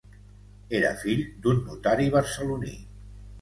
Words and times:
Era 0.79 0.93
fill 1.01 1.21
d'un 1.43 1.61
notari 1.67 2.09
barceloní. 2.17 2.75